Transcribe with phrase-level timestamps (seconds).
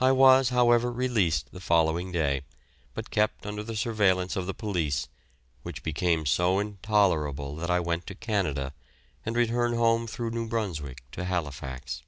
[0.00, 2.42] I was however released the following day,
[2.92, 5.06] but kept under the surveillance of the police,
[5.62, 8.74] which became so intolerable that I went to Canada,
[9.24, 12.02] and returned home through New Brunswick to Halifax.